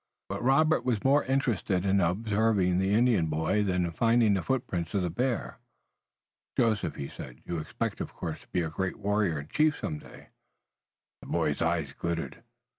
But 0.29 0.41
Robert 0.43 0.83
was 0.83 1.03
more 1.03 1.23
interested 1.25 1.85
in 1.85 2.01
observing 2.01 2.79
the 2.79 2.91
Indian 2.91 3.27
boy 3.27 3.61
than 3.61 3.85
in 3.85 3.91
finding 3.91 4.33
the 4.33 4.41
foot 4.41 4.65
prints 4.65 4.95
of 4.95 5.03
the 5.03 5.11
bear. 5.11 5.59
"Joseph," 6.57 6.95
he 6.95 7.07
said, 7.07 7.41
"you 7.45 7.59
expect, 7.59 8.01
of 8.01 8.11
course, 8.11 8.39
to 8.41 8.47
be 8.47 8.61
a 8.63 8.69
great 8.71 8.97
warrior 8.97 9.37
and 9.37 9.49
chief 9.51 9.77
some 9.77 9.99
day." 9.99 10.29
The 11.21 11.27
boy's 11.27 11.61
eyes 11.61 11.93
glittered. 11.93 12.41